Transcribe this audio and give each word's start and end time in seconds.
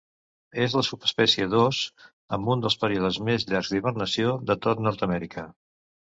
És 0.61 0.75
la 0.77 0.81
subespècie 0.85 1.47
d'ós 1.51 1.81
amb 2.39 2.49
un 2.55 2.65
dels 2.65 2.79
períodes 2.85 3.21
més 3.29 3.47
llargs 3.53 3.71
d'hibernació 3.75 4.35
de 4.49 4.59
tot 4.67 4.85
Nord-amèrica. 4.89 5.47